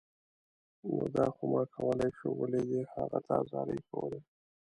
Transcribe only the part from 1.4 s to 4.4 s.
ما کولای شو، ولې دې هغه ته زارۍ کولې